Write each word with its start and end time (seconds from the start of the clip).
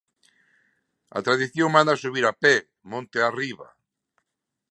A 1.17 1.19
tradición 1.25 1.69
manda 1.75 2.01
subir 2.03 2.25
a 2.27 2.33
pé, 2.43 2.55
monte 2.91 3.17
arriba. 3.29 3.67